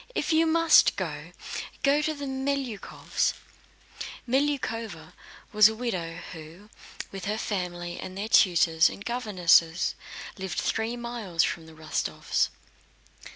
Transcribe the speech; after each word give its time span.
If 0.15 0.33
you 0.33 0.47
must 0.47 0.95
go, 0.95 1.31
go 1.83 2.01
to 2.01 2.15
the 2.15 2.25
Melyukóvs'." 2.25 3.33
Melyukóva 4.27 5.13
was 5.53 5.69
a 5.69 5.75
widow, 5.75 6.15
who, 6.33 6.71
with 7.11 7.25
her 7.25 7.37
family 7.37 7.99
and 7.99 8.17
their 8.17 8.27
tutors 8.27 8.89
and 8.89 9.05
governesses, 9.05 9.93
lived 10.39 10.57
three 10.59 10.97
miles 10.97 11.43
from 11.43 11.67
the 11.67 11.73
Rostóvs. 11.73 12.49